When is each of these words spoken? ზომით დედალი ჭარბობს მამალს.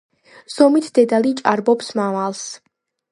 ზომით 0.53 0.87
დედალი 0.95 1.33
ჭარბობს 1.41 1.91
მამალს. 1.99 2.43